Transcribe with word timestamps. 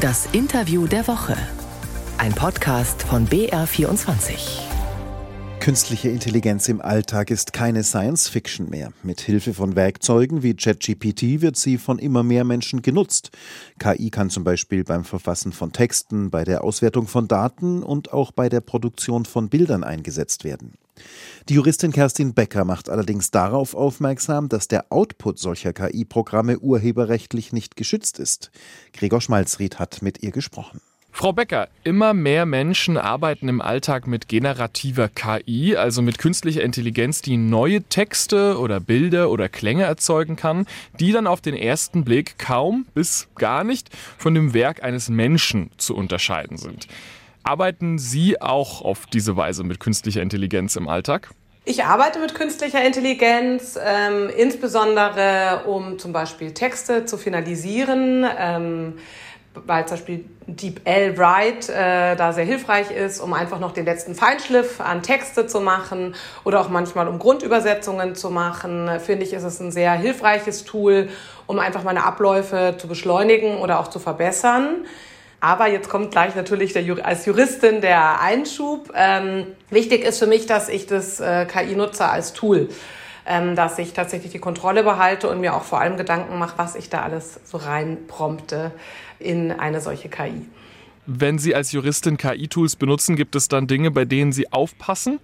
Das 0.00 0.28
Interview 0.32 0.86
der 0.86 1.08
Woche. 1.08 1.34
Ein 2.18 2.34
Podcast 2.34 3.02
von 3.02 3.26
BR24. 3.26 4.75
Künstliche 5.66 6.10
Intelligenz 6.10 6.68
im 6.68 6.80
Alltag 6.80 7.28
ist 7.28 7.52
keine 7.52 7.82
Science 7.82 8.28
Fiction 8.28 8.70
mehr. 8.70 8.92
Mit 9.02 9.20
Hilfe 9.20 9.52
von 9.52 9.74
Werkzeugen 9.74 10.44
wie 10.44 10.54
ChatGPT 10.54 11.40
wird 11.40 11.56
sie 11.56 11.76
von 11.76 11.98
immer 11.98 12.22
mehr 12.22 12.44
Menschen 12.44 12.82
genutzt. 12.82 13.32
KI 13.80 14.10
kann 14.10 14.30
zum 14.30 14.44
Beispiel 14.44 14.84
beim 14.84 15.02
Verfassen 15.04 15.50
von 15.50 15.72
Texten, 15.72 16.30
bei 16.30 16.44
der 16.44 16.62
Auswertung 16.62 17.08
von 17.08 17.26
Daten 17.26 17.82
und 17.82 18.12
auch 18.12 18.30
bei 18.30 18.48
der 18.48 18.60
Produktion 18.60 19.24
von 19.24 19.48
Bildern 19.48 19.82
eingesetzt 19.82 20.44
werden. 20.44 20.74
Die 21.48 21.54
Juristin 21.54 21.90
Kerstin 21.90 22.32
Becker 22.32 22.64
macht 22.64 22.88
allerdings 22.88 23.32
darauf 23.32 23.74
aufmerksam, 23.74 24.48
dass 24.48 24.68
der 24.68 24.92
Output 24.92 25.40
solcher 25.40 25.72
KI-Programme 25.72 26.60
urheberrechtlich 26.60 27.52
nicht 27.52 27.74
geschützt 27.74 28.20
ist. 28.20 28.52
Gregor 28.92 29.20
Schmalzried 29.20 29.80
hat 29.80 30.00
mit 30.00 30.22
ihr 30.22 30.30
gesprochen. 30.30 30.80
Frau 31.18 31.32
Becker, 31.32 31.68
immer 31.82 32.12
mehr 32.12 32.44
Menschen 32.44 32.98
arbeiten 32.98 33.48
im 33.48 33.62
Alltag 33.62 34.06
mit 34.06 34.28
generativer 34.28 35.08
KI, 35.08 35.74
also 35.74 36.02
mit 36.02 36.18
künstlicher 36.18 36.62
Intelligenz, 36.62 37.22
die 37.22 37.38
neue 37.38 37.84
Texte 37.84 38.58
oder 38.58 38.80
Bilder 38.80 39.30
oder 39.30 39.48
Klänge 39.48 39.84
erzeugen 39.84 40.36
kann, 40.36 40.66
die 41.00 41.12
dann 41.12 41.26
auf 41.26 41.40
den 41.40 41.54
ersten 41.54 42.04
Blick 42.04 42.38
kaum 42.38 42.84
bis 42.92 43.28
gar 43.34 43.64
nicht 43.64 43.88
von 44.18 44.34
dem 44.34 44.52
Werk 44.52 44.82
eines 44.82 45.08
Menschen 45.08 45.70
zu 45.78 45.96
unterscheiden 45.96 46.58
sind. 46.58 46.86
Arbeiten 47.44 47.98
Sie 47.98 48.38
auch 48.42 48.82
auf 48.82 49.06
diese 49.06 49.38
Weise 49.38 49.64
mit 49.64 49.80
künstlicher 49.80 50.20
Intelligenz 50.20 50.76
im 50.76 50.86
Alltag? 50.86 51.30
Ich 51.64 51.82
arbeite 51.82 52.20
mit 52.20 52.34
künstlicher 52.34 52.84
Intelligenz, 52.84 53.76
ähm, 53.82 54.30
insbesondere 54.36 55.64
um 55.66 55.98
zum 55.98 56.12
Beispiel 56.12 56.52
Texte 56.52 57.06
zu 57.06 57.16
finalisieren. 57.16 58.24
Ähm, 58.38 58.98
weil 59.66 59.86
zum 59.86 59.96
Beispiel 59.96 60.24
DeepL 60.46 61.16
Write 61.16 61.72
äh, 61.72 62.16
da 62.16 62.32
sehr 62.32 62.44
hilfreich 62.44 62.90
ist, 62.90 63.20
um 63.20 63.32
einfach 63.32 63.58
noch 63.58 63.72
den 63.72 63.84
letzten 63.84 64.14
Feinschliff 64.14 64.80
an 64.80 65.02
Texte 65.02 65.46
zu 65.46 65.60
machen 65.60 66.14
oder 66.44 66.60
auch 66.60 66.68
manchmal 66.68 67.08
um 67.08 67.18
Grundübersetzungen 67.18 68.14
zu 68.14 68.30
machen, 68.30 68.90
finde 69.00 69.24
ich, 69.24 69.32
ist 69.32 69.42
es 69.42 69.60
ein 69.60 69.72
sehr 69.72 69.92
hilfreiches 69.92 70.64
Tool, 70.64 71.08
um 71.46 71.58
einfach 71.58 71.82
meine 71.82 72.04
Abläufe 72.04 72.76
zu 72.78 72.88
beschleunigen 72.88 73.58
oder 73.58 73.80
auch 73.80 73.88
zu 73.88 73.98
verbessern. 73.98 74.86
Aber 75.40 75.68
jetzt 75.68 75.88
kommt 75.88 76.10
gleich 76.10 76.34
natürlich 76.34 76.72
der, 76.72 76.84
als 77.04 77.26
Juristin 77.26 77.80
der 77.80 78.20
Einschub. 78.20 78.92
Ähm, 78.94 79.46
wichtig 79.70 80.04
ist 80.04 80.18
für 80.18 80.26
mich, 80.26 80.46
dass 80.46 80.68
ich 80.68 80.86
das 80.86 81.20
äh, 81.20 81.46
KI 81.46 81.76
nutze 81.76 82.06
als 82.06 82.32
Tool 82.32 82.68
ähm, 83.26 83.56
dass 83.56 83.78
ich 83.78 83.92
tatsächlich 83.92 84.32
die 84.32 84.38
Kontrolle 84.38 84.82
behalte 84.82 85.28
und 85.28 85.40
mir 85.40 85.54
auch 85.54 85.64
vor 85.64 85.80
allem 85.80 85.96
Gedanken 85.96 86.38
mache, 86.38 86.58
was 86.58 86.74
ich 86.76 86.88
da 86.88 87.02
alles 87.02 87.40
so 87.44 87.58
reinprompte 87.58 88.72
in 89.18 89.52
eine 89.52 89.80
solche 89.80 90.08
KI. 90.08 90.46
Wenn 91.06 91.38
Sie 91.38 91.54
als 91.54 91.72
Juristin 91.72 92.16
KI-Tools 92.16 92.76
benutzen, 92.76 93.16
gibt 93.16 93.36
es 93.36 93.48
dann 93.48 93.66
Dinge, 93.66 93.90
bei 93.90 94.04
denen 94.04 94.32
Sie 94.32 94.52
aufpassen? 94.52 95.20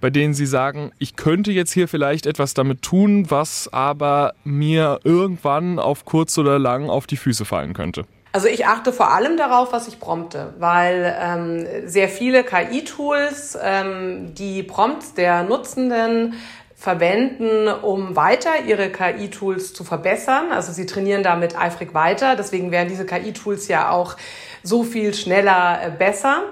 bei 0.00 0.10
denen 0.10 0.34
Sie 0.34 0.46
sagen, 0.46 0.92
ich 0.98 1.16
könnte 1.16 1.52
jetzt 1.52 1.72
hier 1.72 1.86
vielleicht 1.86 2.26
etwas 2.26 2.54
damit 2.54 2.82
tun, 2.82 3.30
was 3.30 3.68
aber 3.72 4.32
mir 4.44 5.00
irgendwann 5.04 5.78
auf 5.78 6.04
kurz 6.04 6.38
oder 6.38 6.58
lang 6.58 6.88
auf 6.88 7.06
die 7.06 7.16
Füße 7.16 7.44
fallen 7.44 7.74
könnte? 7.74 8.04
Also 8.32 8.46
ich 8.46 8.66
achte 8.66 8.92
vor 8.92 9.12
allem 9.12 9.36
darauf, 9.36 9.72
was 9.72 9.88
ich 9.88 9.98
prompte, 9.98 10.54
weil 10.58 11.16
ähm, 11.20 11.66
sehr 11.86 12.08
viele 12.08 12.44
KI-Tools 12.44 13.58
ähm, 13.60 14.34
die 14.34 14.62
Prompts 14.62 15.14
der 15.14 15.42
Nutzenden 15.42 16.34
verwenden, 16.80 17.68
um 17.68 18.16
weiter 18.16 18.64
ihre 18.66 18.88
KI-Tools 18.88 19.74
zu 19.74 19.84
verbessern. 19.84 20.50
Also 20.50 20.72
sie 20.72 20.86
trainieren 20.86 21.22
damit 21.22 21.54
eifrig 21.54 21.92
weiter. 21.92 22.36
Deswegen 22.36 22.70
werden 22.70 22.88
diese 22.88 23.04
KI-Tools 23.04 23.68
ja 23.68 23.90
auch 23.90 24.16
so 24.62 24.82
viel 24.82 25.12
schneller 25.12 25.78
äh, 25.82 25.90
besser. 25.90 26.44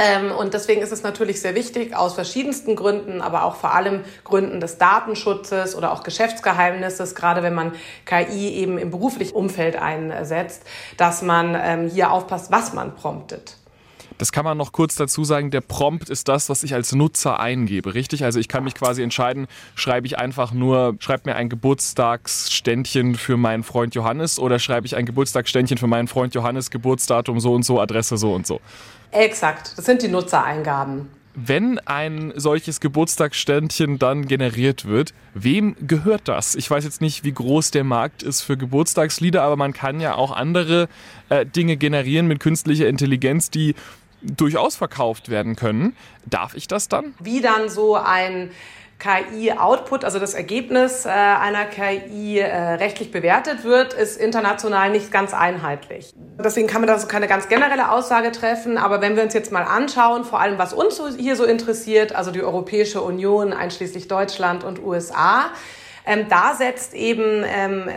Ähm, 0.00 0.32
und 0.32 0.54
deswegen 0.54 0.82
ist 0.82 0.90
es 0.90 1.04
natürlich 1.04 1.40
sehr 1.40 1.54
wichtig, 1.54 1.94
aus 1.94 2.14
verschiedensten 2.14 2.74
Gründen, 2.74 3.20
aber 3.20 3.44
auch 3.44 3.54
vor 3.54 3.72
allem 3.72 4.00
Gründen 4.24 4.58
des 4.58 4.78
Datenschutzes 4.78 5.76
oder 5.76 5.92
auch 5.92 6.02
Geschäftsgeheimnisses, 6.02 7.14
gerade 7.14 7.44
wenn 7.44 7.54
man 7.54 7.72
KI 8.04 8.54
eben 8.54 8.78
im 8.78 8.90
beruflichen 8.90 9.32
Umfeld 9.32 9.76
einsetzt, 9.76 10.64
dass 10.96 11.22
man 11.22 11.56
ähm, 11.56 11.88
hier 11.88 12.10
aufpasst, 12.10 12.50
was 12.50 12.72
man 12.72 12.96
promptet. 12.96 13.58
Das 14.18 14.32
kann 14.32 14.44
man 14.44 14.56
noch 14.56 14.72
kurz 14.72 14.94
dazu 14.94 15.24
sagen, 15.24 15.50
der 15.50 15.60
Prompt 15.60 16.10
ist 16.10 16.28
das, 16.28 16.48
was 16.48 16.62
ich 16.62 16.74
als 16.74 16.92
Nutzer 16.92 17.40
eingebe, 17.40 17.94
richtig? 17.94 18.24
Also 18.24 18.38
ich 18.38 18.48
kann 18.48 18.64
mich 18.64 18.74
quasi 18.74 19.02
entscheiden, 19.02 19.46
schreibe 19.74 20.06
ich 20.06 20.18
einfach 20.18 20.52
nur, 20.52 20.96
schreibe 20.98 21.30
mir 21.30 21.36
ein 21.36 21.48
Geburtstagsständchen 21.48 23.14
für 23.14 23.36
meinen 23.36 23.62
Freund 23.62 23.94
Johannes 23.94 24.38
oder 24.38 24.58
schreibe 24.58 24.86
ich 24.86 24.96
ein 24.96 25.06
Geburtstagsständchen 25.06 25.78
für 25.78 25.86
meinen 25.86 26.08
Freund 26.08 26.34
Johannes, 26.34 26.70
Geburtsdatum 26.70 27.40
so 27.40 27.54
und 27.54 27.64
so, 27.64 27.80
Adresse 27.80 28.16
so 28.16 28.34
und 28.34 28.46
so. 28.46 28.60
Exakt, 29.10 29.76
das 29.76 29.84
sind 29.84 30.02
die 30.02 30.08
Nutzereingaben. 30.08 31.08
Wenn 31.34 31.78
ein 31.78 32.34
solches 32.36 32.78
Geburtstagsständchen 32.80 33.98
dann 33.98 34.26
generiert 34.28 34.84
wird, 34.84 35.14
wem 35.32 35.76
gehört 35.80 36.28
das? 36.28 36.54
Ich 36.54 36.70
weiß 36.70 36.84
jetzt 36.84 37.00
nicht, 37.00 37.24
wie 37.24 37.32
groß 37.32 37.70
der 37.70 37.84
Markt 37.84 38.22
ist 38.22 38.42
für 38.42 38.58
Geburtstagslieder, 38.58 39.42
aber 39.42 39.56
man 39.56 39.72
kann 39.72 39.98
ja 39.98 40.14
auch 40.14 40.30
andere 40.30 40.90
äh, 41.30 41.46
Dinge 41.46 41.78
generieren 41.78 42.26
mit 42.26 42.38
künstlicher 42.38 42.86
Intelligenz, 42.86 43.48
die 43.48 43.74
durchaus 44.22 44.76
verkauft 44.76 45.28
werden 45.28 45.56
können. 45.56 45.96
Darf 46.26 46.54
ich 46.54 46.68
das 46.68 46.88
dann? 46.88 47.14
Wie 47.20 47.40
dann 47.40 47.68
so 47.68 47.96
ein 47.96 48.50
KI-Output, 49.02 50.04
also 50.04 50.20
das 50.20 50.34
Ergebnis 50.34 51.06
äh, 51.06 51.08
einer 51.08 51.64
KI 51.64 52.38
äh, 52.38 52.74
rechtlich 52.74 53.10
bewertet 53.10 53.64
wird, 53.64 53.94
ist 53.94 54.16
international 54.16 54.90
nicht 54.90 55.10
ganz 55.10 55.34
einheitlich. 55.34 56.14
Deswegen 56.38 56.68
kann 56.68 56.82
man 56.82 56.88
da 56.88 56.98
so 56.98 57.08
keine 57.08 57.26
ganz 57.26 57.48
generelle 57.48 57.90
Aussage 57.90 58.30
treffen. 58.30 58.78
Aber 58.78 59.00
wenn 59.00 59.16
wir 59.16 59.24
uns 59.24 59.34
jetzt 59.34 59.50
mal 59.50 59.64
anschauen, 59.64 60.24
vor 60.24 60.40
allem 60.40 60.56
was 60.56 60.72
uns 60.72 61.02
hier 61.18 61.34
so 61.34 61.44
interessiert, 61.44 62.14
also 62.14 62.30
die 62.30 62.42
Europäische 62.42 63.02
Union, 63.02 63.52
einschließlich 63.52 64.06
Deutschland 64.06 64.62
und 64.62 64.80
USA, 64.80 65.50
ähm, 66.04 66.26
da 66.28 66.54
setzt 66.54 66.94
eben 66.94 67.44
ähm, 67.46 67.88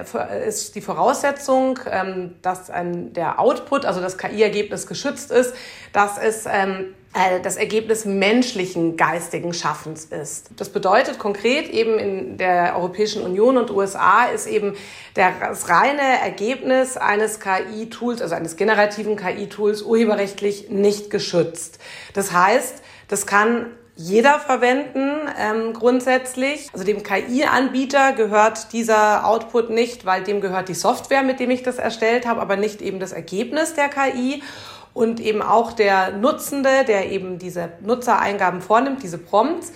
ist 0.47 0.75
die 0.75 0.81
Voraussetzung, 0.81 1.79
ähm, 1.89 2.35
dass 2.41 2.69
ein, 2.69 3.13
der 3.13 3.39
Output, 3.39 3.85
also 3.85 4.01
das 4.01 4.17
KI-Ergebnis 4.17 4.85
geschützt 4.85 5.31
ist, 5.31 5.55
dass 5.91 6.17
es 6.17 6.45
ähm, 6.45 6.93
äh, 7.15 7.39
das 7.41 7.55
Ergebnis 7.55 8.05
menschlichen 8.05 8.97
geistigen 8.97 9.53
Schaffens 9.53 10.05
ist. 10.05 10.49
Das 10.57 10.69
bedeutet 10.69 11.17
konkret 11.17 11.69
eben 11.69 11.97
in 11.97 12.37
der 12.37 12.75
Europäischen 12.75 13.23
Union 13.23 13.57
und 13.57 13.71
USA 13.71 14.25
ist 14.25 14.47
eben 14.47 14.75
das 15.13 15.69
reine 15.69 16.19
Ergebnis 16.21 16.97
eines 16.97 17.39
KI-Tools, 17.39 18.21
also 18.21 18.35
eines 18.35 18.57
generativen 18.57 19.15
KI-Tools, 19.15 19.81
urheberrechtlich 19.81 20.69
nicht 20.69 21.09
geschützt. 21.09 21.79
Das 22.13 22.33
heißt, 22.33 22.83
das 23.07 23.25
kann 23.25 23.67
jeder 23.95 24.39
verwenden 24.39 25.29
ähm, 25.39 25.73
grundsätzlich. 25.73 26.69
Also 26.73 26.85
dem 26.85 27.01
KI-Anbieter 27.03 28.11
gehört 28.13 28.73
dieser 28.73 29.25
Output 29.25 29.69
nicht, 29.69 30.05
weil 30.05 30.23
dem 30.23 30.41
gehört 30.41 30.67
die 30.67 30.73
Software, 30.73 31.23
mit 31.23 31.39
dem 31.39 31.49
ich 31.49 31.63
das 31.63 31.77
erstellt 31.77 32.27
habe, 32.27 32.41
aber 32.41 32.57
nicht 32.57 32.81
eben 32.81 32.99
das 32.99 33.13
Ergebnis 33.13 33.73
der 33.73 33.87
KI. 33.87 34.43
Und 34.93 35.19
eben 35.19 35.41
auch 35.41 35.73
der 35.73 36.13
Nutzende, 36.13 36.85
der 36.87 37.11
eben 37.11 37.37
diese 37.37 37.69
Nutzereingaben 37.81 38.61
vornimmt, 38.61 39.03
diese 39.03 39.17
Prompts, 39.17 39.73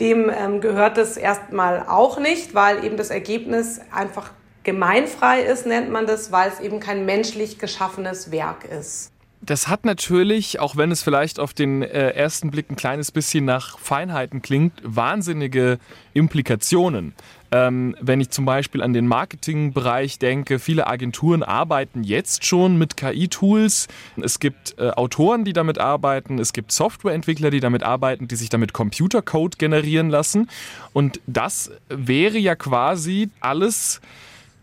dem 0.00 0.30
ähm, 0.30 0.60
gehört 0.60 0.96
das 0.96 1.16
erstmal 1.16 1.86
auch 1.86 2.18
nicht, 2.18 2.54
weil 2.54 2.82
eben 2.84 2.96
das 2.96 3.10
Ergebnis 3.10 3.80
einfach 3.94 4.30
gemeinfrei 4.62 5.42
ist, 5.42 5.66
nennt 5.66 5.90
man 5.90 6.06
das, 6.06 6.32
weil 6.32 6.48
es 6.48 6.60
eben 6.60 6.80
kein 6.80 7.04
menschlich 7.04 7.58
geschaffenes 7.58 8.30
Werk 8.30 8.64
ist. 8.64 9.12
Das 9.44 9.66
hat 9.66 9.84
natürlich, 9.84 10.60
auch 10.60 10.76
wenn 10.76 10.92
es 10.92 11.02
vielleicht 11.02 11.40
auf 11.40 11.52
den 11.52 11.82
äh, 11.82 12.10
ersten 12.10 12.52
Blick 12.52 12.70
ein 12.70 12.76
kleines 12.76 13.10
bisschen 13.10 13.44
nach 13.44 13.76
Feinheiten 13.76 14.40
klingt, 14.40 14.74
wahnsinnige 14.84 15.80
Implikationen. 16.14 17.12
Ähm, 17.50 17.96
wenn 18.00 18.20
ich 18.20 18.30
zum 18.30 18.44
Beispiel 18.44 18.82
an 18.82 18.92
den 18.92 19.08
Marketingbereich 19.08 20.20
denke, 20.20 20.60
viele 20.60 20.86
Agenturen 20.86 21.42
arbeiten 21.42 22.04
jetzt 22.04 22.44
schon 22.46 22.78
mit 22.78 22.96
KI-Tools. 22.96 23.88
Es 24.22 24.38
gibt 24.38 24.76
äh, 24.78 24.90
Autoren, 24.90 25.44
die 25.44 25.52
damit 25.52 25.78
arbeiten, 25.78 26.38
es 26.38 26.52
gibt 26.52 26.70
Softwareentwickler, 26.70 27.50
die 27.50 27.60
damit 27.60 27.82
arbeiten, 27.82 28.28
die 28.28 28.36
sich 28.36 28.48
damit 28.48 28.72
Computercode 28.72 29.58
generieren 29.58 30.08
lassen. 30.08 30.48
Und 30.92 31.20
das 31.26 31.72
wäre 31.88 32.38
ja 32.38 32.54
quasi 32.54 33.28
alles 33.40 34.00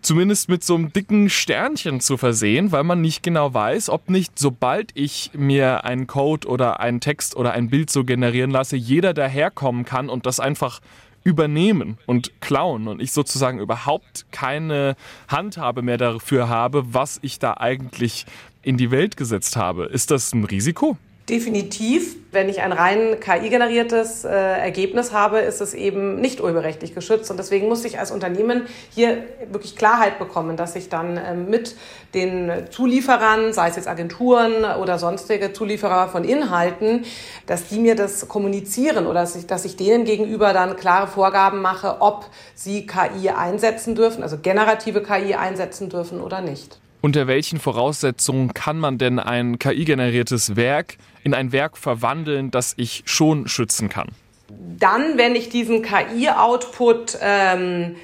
zumindest 0.01 0.49
mit 0.49 0.63
so 0.63 0.75
einem 0.75 0.93
dicken 0.93 1.29
Sternchen 1.29 1.99
zu 1.99 2.17
versehen, 2.17 2.71
weil 2.71 2.83
man 2.83 3.01
nicht 3.01 3.23
genau 3.23 3.53
weiß, 3.53 3.89
ob 3.89 4.09
nicht, 4.09 4.37
sobald 4.39 4.91
ich 4.95 5.31
mir 5.33 5.83
einen 5.83 6.07
Code 6.07 6.47
oder 6.47 6.79
einen 6.79 7.01
Text 7.01 7.35
oder 7.35 7.51
ein 7.53 7.69
Bild 7.69 7.89
so 7.89 8.03
generieren 8.03 8.51
lasse, 8.51 8.75
jeder 8.75 9.13
daherkommen 9.13 9.85
kann 9.85 10.09
und 10.09 10.25
das 10.25 10.39
einfach 10.39 10.79
übernehmen 11.23 11.97
und 12.05 12.41
klauen 12.41 12.87
und 12.87 13.01
ich 13.01 13.11
sozusagen 13.11 13.59
überhaupt 13.59 14.25
keine 14.31 14.95
Handhabe 15.27 15.81
mehr 15.81 15.97
dafür 15.97 16.47
habe, 16.47 16.93
was 16.93 17.19
ich 17.21 17.39
da 17.39 17.55
eigentlich 17.57 18.25
in 18.61 18.77
die 18.77 18.91
Welt 18.91 19.17
gesetzt 19.17 19.55
habe. 19.55 19.85
Ist 19.85 20.11
das 20.11 20.33
ein 20.33 20.45
Risiko? 20.45 20.97
Definitiv. 21.29 22.15
Wenn 22.31 22.49
ich 22.49 22.61
ein 22.61 22.71
rein 22.71 23.19
KI-generiertes 23.19 24.23
äh, 24.23 24.29
Ergebnis 24.29 25.13
habe, 25.13 25.39
ist 25.39 25.61
es 25.61 25.75
eben 25.75 26.19
nicht 26.19 26.41
urheberrechtlich 26.41 26.95
geschützt. 26.95 27.29
Und 27.29 27.37
deswegen 27.37 27.67
muss 27.67 27.85
ich 27.85 27.99
als 27.99 28.09
Unternehmen 28.09 28.63
hier 28.89 29.23
wirklich 29.51 29.75
Klarheit 29.75 30.17
bekommen, 30.17 30.57
dass 30.57 30.75
ich 30.75 30.89
dann 30.89 31.17
äh, 31.17 31.35
mit 31.35 31.75
den 32.15 32.51
Zulieferern, 32.71 33.53
sei 33.53 33.69
es 33.69 33.75
jetzt 33.75 33.87
Agenturen 33.87 34.63
oder 34.79 34.97
sonstige 34.97 35.53
Zulieferer 35.53 36.07
von 36.09 36.23
Inhalten, 36.23 37.05
dass 37.45 37.67
die 37.67 37.77
mir 37.77 37.95
das 37.95 38.27
kommunizieren 38.27 39.05
oder 39.05 39.21
dass 39.21 39.35
ich, 39.35 39.45
dass 39.45 39.65
ich 39.65 39.75
denen 39.75 40.05
gegenüber 40.05 40.53
dann 40.53 40.75
klare 40.77 41.07
Vorgaben 41.07 41.61
mache, 41.61 41.97
ob 41.99 42.25
sie 42.55 42.87
KI 42.87 43.29
einsetzen 43.29 43.93
dürfen, 43.93 44.23
also 44.23 44.37
generative 44.39 45.03
KI 45.03 45.35
einsetzen 45.35 45.89
dürfen 45.89 46.21
oder 46.21 46.41
nicht. 46.41 46.79
Unter 47.01 47.27
welchen 47.27 47.59
Voraussetzungen 47.59 48.53
kann 48.53 48.77
man 48.77 48.97
denn 48.97 49.19
ein 49.19 49.57
KI-generiertes 49.57 50.55
Werk 50.55 50.97
in 51.23 51.33
ein 51.33 51.51
Werk 51.51 51.77
verwandeln, 51.77 52.51
das 52.51 52.73
ich 52.75 53.03
schon 53.05 53.47
schützen 53.47 53.87
kann? 53.87 54.09
Dann, 54.49 55.17
wenn 55.17 55.35
ich 55.35 55.49
diesen 55.49 55.81
KI-Output 55.81 57.19
ähm, 57.21 57.95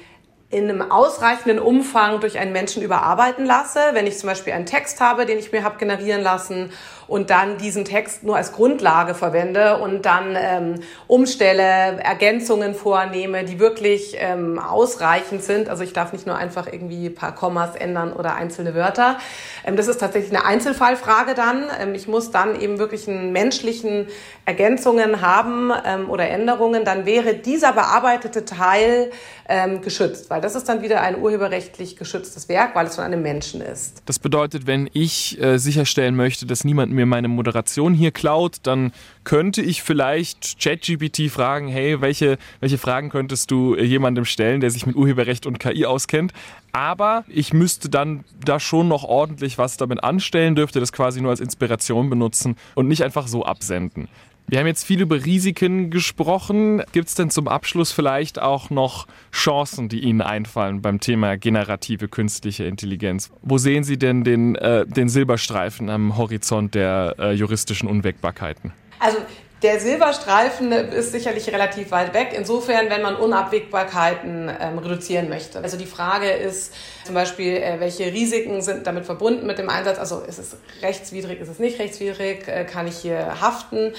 in 0.48 0.70
einem 0.70 0.90
ausreichenden 0.90 1.58
Umfang 1.58 2.20
durch 2.20 2.38
einen 2.38 2.52
Menschen 2.52 2.82
überarbeiten 2.82 3.44
lasse, 3.44 3.80
wenn 3.92 4.06
ich 4.06 4.16
zum 4.16 4.28
Beispiel 4.28 4.52
einen 4.52 4.66
Text 4.66 5.00
habe, 5.00 5.26
den 5.26 5.38
ich 5.38 5.52
mir 5.52 5.64
habe 5.64 5.76
generieren 5.76 6.22
lassen 6.22 6.70
und 7.08 7.30
dann 7.30 7.58
diesen 7.58 7.84
Text 7.84 8.24
nur 8.24 8.36
als 8.36 8.52
Grundlage 8.52 9.14
verwende 9.14 9.78
und 9.78 10.06
dann 10.06 10.36
ähm, 10.36 10.74
umstelle, 11.06 11.62
Ergänzungen 11.62 12.74
vornehme, 12.74 13.44
die 13.44 13.58
wirklich 13.58 14.16
ähm, 14.18 14.58
ausreichend 14.58 15.42
sind. 15.42 15.68
Also 15.68 15.84
ich 15.84 15.92
darf 15.92 16.12
nicht 16.12 16.26
nur 16.26 16.36
einfach 16.36 16.66
irgendwie 16.70 17.06
ein 17.06 17.14
paar 17.14 17.34
Kommas 17.34 17.76
ändern 17.76 18.12
oder 18.12 18.34
einzelne 18.34 18.74
Wörter. 18.74 19.18
Ähm, 19.64 19.76
das 19.76 19.88
ist 19.88 19.98
tatsächlich 19.98 20.36
eine 20.36 20.44
Einzelfallfrage 20.44 21.34
dann. 21.34 21.64
Ähm, 21.80 21.94
ich 21.94 22.08
muss 22.08 22.30
dann 22.30 22.60
eben 22.60 22.78
wirklich 22.78 23.08
einen 23.08 23.32
menschlichen 23.32 24.08
Ergänzungen 24.44 25.20
haben 25.20 25.72
ähm, 25.84 26.10
oder 26.10 26.28
Änderungen. 26.28 26.84
Dann 26.84 27.06
wäre 27.06 27.34
dieser 27.34 27.72
bearbeitete 27.72 28.44
Teil 28.44 29.10
ähm, 29.48 29.80
geschützt, 29.82 30.30
weil 30.30 30.40
das 30.40 30.54
ist 30.54 30.68
dann 30.68 30.82
wieder 30.82 31.02
ein 31.02 31.20
urheberrechtlich 31.20 31.96
geschütztes 31.96 32.48
Werk, 32.48 32.74
weil 32.74 32.86
es 32.86 32.96
von 32.96 33.04
einem 33.04 33.22
Menschen 33.22 33.60
ist. 33.60 34.02
Das 34.06 34.18
bedeutet, 34.18 34.66
wenn 34.66 34.90
ich 34.92 35.40
äh, 35.40 35.58
sicherstellen 35.58 36.16
möchte, 36.16 36.46
dass 36.46 36.64
niemand 36.64 36.92
mir 36.96 37.06
meine 37.06 37.28
Moderation 37.28 37.94
hier 37.94 38.10
klaut, 38.10 38.56
dann 38.64 38.92
könnte 39.24 39.62
ich 39.62 39.82
vielleicht 39.82 40.58
ChatGPT 40.60 41.30
fragen, 41.30 41.68
hey, 41.68 42.00
welche, 42.00 42.38
welche 42.60 42.78
Fragen 42.78 43.10
könntest 43.10 43.50
du 43.50 43.76
jemandem 43.76 44.24
stellen, 44.24 44.60
der 44.60 44.70
sich 44.70 44.86
mit 44.86 44.96
Urheberrecht 44.96 45.46
und 45.46 45.60
KI 45.60 45.86
auskennt? 45.86 46.32
Aber 46.72 47.24
ich 47.28 47.52
müsste 47.52 47.88
dann 47.88 48.24
da 48.44 48.58
schon 48.58 48.88
noch 48.88 49.04
ordentlich 49.04 49.58
was 49.58 49.76
damit 49.76 50.02
anstellen, 50.02 50.56
dürfte 50.56 50.80
das 50.80 50.92
quasi 50.92 51.20
nur 51.20 51.30
als 51.30 51.40
Inspiration 51.40 52.10
benutzen 52.10 52.56
und 52.74 52.88
nicht 52.88 53.02
einfach 53.02 53.28
so 53.28 53.44
absenden. 53.44 54.08
Wir 54.48 54.60
haben 54.60 54.68
jetzt 54.68 54.84
viel 54.84 55.00
über 55.00 55.24
Risiken 55.24 55.90
gesprochen. 55.90 56.80
Gibt 56.92 57.08
es 57.08 57.16
denn 57.16 57.30
zum 57.30 57.48
Abschluss 57.48 57.90
vielleicht 57.90 58.40
auch 58.40 58.70
noch 58.70 59.08
Chancen, 59.32 59.88
die 59.88 60.00
Ihnen 60.00 60.20
einfallen 60.20 60.82
beim 60.82 61.00
Thema 61.00 61.36
generative 61.36 62.06
künstliche 62.06 62.64
Intelligenz? 62.64 63.32
Wo 63.42 63.58
sehen 63.58 63.82
Sie 63.82 63.98
denn 63.98 64.22
den, 64.22 64.54
äh, 64.54 64.86
den 64.86 65.08
Silberstreifen 65.08 65.90
am 65.90 66.16
Horizont 66.16 66.76
der 66.76 67.16
äh, 67.18 67.32
juristischen 67.32 67.88
Unwägbarkeiten? 67.88 68.72
Also 69.00 69.18
der 69.66 69.80
Silberstreifen 69.80 70.70
ist 70.70 71.10
sicherlich 71.10 71.48
relativ 71.48 71.90
weit 71.90 72.14
weg. 72.14 72.28
Insofern, 72.36 72.88
wenn 72.88 73.02
man 73.02 73.16
Unabwägbarkeiten 73.16 74.48
ähm, 74.60 74.78
reduzieren 74.78 75.28
möchte. 75.28 75.58
Also 75.60 75.76
die 75.76 75.86
Frage 75.86 76.30
ist 76.30 76.72
zum 77.04 77.16
Beispiel, 77.16 77.56
äh, 77.56 77.80
welche 77.80 78.04
Risiken 78.12 78.62
sind 78.62 78.86
damit 78.86 79.06
verbunden 79.06 79.44
mit 79.44 79.58
dem 79.58 79.68
Einsatz? 79.68 79.98
Also 79.98 80.20
ist 80.20 80.38
es 80.38 80.56
rechtswidrig, 80.82 81.40
ist 81.40 81.48
es 81.48 81.58
nicht 81.58 81.80
rechtswidrig? 81.80 82.46
Äh, 82.46 82.64
kann 82.64 82.86
ich 82.86 82.98
hier 82.98 83.40
haften? 83.40 83.92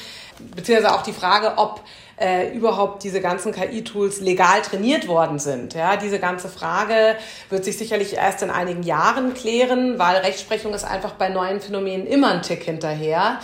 Beziehungsweise 0.56 0.96
auch 0.96 1.04
die 1.04 1.12
Frage, 1.12 1.58
ob 1.58 1.82
äh, 2.18 2.56
überhaupt 2.56 3.04
diese 3.04 3.20
ganzen 3.20 3.52
KI-Tools 3.52 4.22
legal 4.22 4.62
trainiert 4.62 5.10
worden 5.10 5.38
sind. 5.38 5.74
Ja, 5.74 5.98
diese 5.98 6.20
ganze 6.20 6.48
Frage 6.48 7.18
wird 7.50 7.66
sich 7.66 7.78
sicherlich 7.78 8.16
erst 8.16 8.42
in 8.42 8.52
einigen 8.52 8.84
Jahren 8.84 9.34
klären, 9.34 10.00
weil 10.00 10.16
Rechtsprechung 10.16 10.74
ist 10.74 10.86
einfach 10.86 11.12
bei 11.16 11.28
neuen 11.28 11.60
Phänomenen 11.60 12.08
immer 12.08 12.32
ein 12.32 12.42
Tick 12.42 12.64
hinterher. 12.64 13.42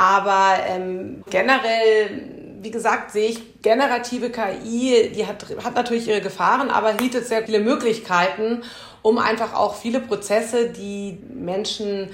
Aber 0.00 0.54
ähm, 0.66 1.22
generell, 1.28 2.22
wie 2.62 2.70
gesagt, 2.70 3.10
sehe 3.10 3.28
ich 3.28 3.60
generative 3.60 4.30
KI, 4.30 5.12
die 5.14 5.26
hat, 5.26 5.44
hat 5.62 5.74
natürlich 5.74 6.08
ihre 6.08 6.22
Gefahren, 6.22 6.70
aber 6.70 6.94
bietet 6.94 7.26
sehr 7.26 7.42
viele 7.44 7.60
Möglichkeiten, 7.60 8.62
um 9.02 9.18
einfach 9.18 9.52
auch 9.52 9.74
viele 9.74 10.00
Prozesse, 10.00 10.70
die 10.70 11.18
Menschen 11.34 12.08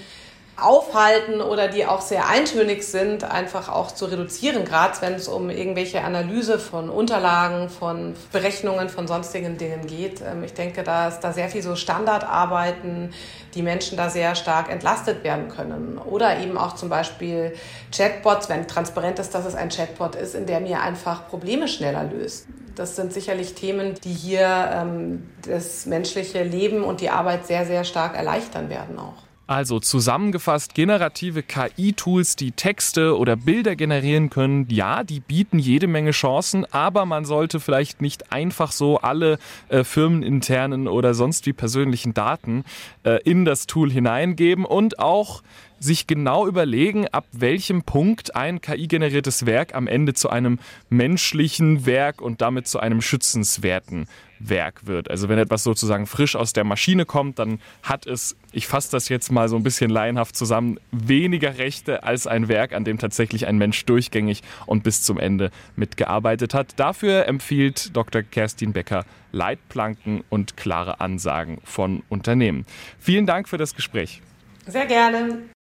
aufhalten 0.57 1.43
oder 1.43 1.69
die 1.69 1.85
auch 1.85 2.01
sehr 2.01 2.29
eintönig 2.29 2.83
sind, 2.87 3.25
einfach 3.25 3.69
auch 3.69 3.93
zu 3.93 4.07
reduzieren, 4.07 4.65
gerade 4.65 4.95
wenn 5.01 5.15
es 5.15 5.29
um 5.29 5.51
irgendwelche 5.51 6.03
Analyse 6.03 6.59
von 6.59 6.89
Unterlagen, 6.89 7.69
von 7.69 8.15
Berechnungen, 8.33 8.89
von 8.89 9.07
sonstigen 9.07 9.59
Dingen 9.59 9.87
geht. 9.87 10.23
Ähm, 10.23 10.45
ich 10.45 10.55
denke, 10.55 10.83
da 10.83 11.09
ist 11.09 11.21
da 11.21 11.33
sehr 11.33 11.49
viel 11.51 11.63
so 11.63 11.77
Standardarbeiten, 11.77 13.13
die 13.55 13.63
Menschen 13.63 13.99
da 13.99 14.09
sehr 14.09 14.35
stark 14.35 14.71
entlastet 14.71 15.25
werden 15.25 15.49
können. 15.49 15.99
Oder 15.99 16.39
eben 16.39 16.57
auch 16.57 16.75
zum 16.75 16.89
Beispiel 16.89 17.55
Chatbots, 17.95 18.49
wenn 18.49 18.67
transparent 18.67 19.19
ist, 19.19 19.35
dass 19.35 19.45
es 19.45 19.55
ein 19.55 19.69
Chatbot 19.69 20.15
ist, 20.15 20.35
in 20.35 20.47
der 20.47 20.61
mir 20.61 20.81
einfach 20.81 21.29
Probleme 21.29 21.69
schneller 21.69 22.05
löst. 22.05 22.47
Das 22.75 22.97
sind 22.97 23.13
sicherlich 23.13 23.55
Themen, 23.55 23.95
die 24.05 24.13
hier 24.13 24.71
ähm, 24.73 25.31
das 25.47 25.87
menschliche 25.87 26.43
Leben 26.43 26.83
und 26.83 27.01
die 27.01 27.11
Arbeit 27.11 27.47
sehr, 27.47 27.67
sehr 27.67 27.85
stark 27.85 28.17
erleichtern 28.17 28.71
werden 28.71 28.99
auch. 28.99 29.26
Also 29.49 29.79
zusammengefasst, 29.79 30.75
generative 30.75 31.45
KI-Tools, 31.45 32.35
die 32.35 32.51
Texte 32.51 33.17
oder 33.17 33.37
Bilder 33.37 33.77
generieren 33.77 34.29
können, 34.29 34.67
ja, 34.71 35.05
die 35.05 35.21
bieten 35.21 35.61
jede 35.61 35.87
Menge 35.87 36.11
Chancen, 36.11 36.65
aber 36.73 37.07
man 37.07 37.25
sollte 37.25 37.61
vielleicht 37.61 38.03
nicht 38.03 38.33
einfach 38.33 38.73
so 38.73 38.99
alle 38.99 39.39
äh, 39.69 39.85
firmeninternen 39.85 40.89
oder 40.89 41.15
sonst 41.15 41.47
wie 41.47 41.53
persönlichen 41.53 42.13
Daten 42.13 42.65
äh, 43.05 43.23
in 43.23 43.45
das 43.45 43.69
Tool 43.69 43.89
hineingeben 43.89 44.65
und 44.65 44.99
auch 44.99 45.43
sich 45.79 46.07
genau 46.07 46.47
überlegen, 46.47 47.09
ab 47.09 47.27
welchem 47.33 47.83
Punkt 47.83 48.35
ein 48.37 48.61
KI-generiertes 48.61 49.47
Werk 49.47 49.75
am 49.75 49.87
Ende 49.87 50.15
zu 50.15 50.31
einem 50.31 50.59
menschlichen 50.89 51.87
Werk 51.87 52.21
und 52.21 52.41
damit 52.41 52.67
zu 52.67 52.81
einem 52.81 53.01
schützenswerten 53.01 54.07
Werk 54.39 54.87
wird. 54.87 55.11
Also 55.11 55.29
wenn 55.29 55.39
etwas 55.39 55.63
sozusagen 55.63 56.07
frisch 56.07 56.37
aus 56.37 56.53
der 56.53 56.65
Maschine 56.65 57.05
kommt, 57.05 57.39
dann 57.39 57.61
hat 57.83 58.07
es, 58.07 58.37
ich 58.53 58.67
fasse 58.67 58.91
das 58.91 59.09
jetzt 59.09 59.31
mal 59.31 59.49
so 59.49 59.57
ein 59.57 59.63
bisschen 59.63 59.91
laienhaft 59.91 60.37
zusammen, 60.37 60.79
weniger 60.91 61.59
Rechte 61.59 62.03
als 62.03 62.27
ein 62.27 62.49
Werk, 62.49 62.75
an 62.75 62.85
dem 62.85 62.99
tatsächlich 62.99 63.47
ein 63.47 63.57
Mensch 63.57 63.85
durchgängig 63.87 64.43
und 64.67 64.83
bis 64.83 65.03
zum 65.03 65.19
Ende 65.19 65.51
mitgearbeitet 65.75 66.55
hat. 66.55 66.75
Dafür 66.77 67.27
empfiehlt 67.27 67.97
Dr. 67.97 68.23
Kerstin 68.23 68.73
Becker 68.73 69.05
Leitplanken 69.33 70.25
und 70.31 70.57
klare 70.57 71.01
Ansagen 71.01 71.59
von 71.65 72.03
Unternehmen. 72.09 72.65
Vielen 72.99 73.27
Dank 73.27 73.49
für 73.49 73.59
das 73.59 73.75
Gespräch. 73.75 74.23
Sehr 74.67 74.87
gerne. 74.87 75.56